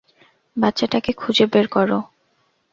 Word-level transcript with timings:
বাচ্চাটাকে 0.57 1.11
খুঁজে 1.13 1.45
বের 1.45 1.67
করো। 1.67 1.97